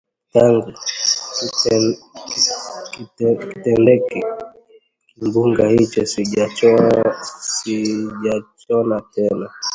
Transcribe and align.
Tangu 0.33 0.69
kitendeke 2.91 4.19
kimbunga 5.13 5.63
hicho 5.73 6.01
sijachona 6.11 8.97
tena 9.15 9.47